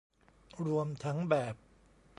[0.65, 1.55] รวมทั้งแบบ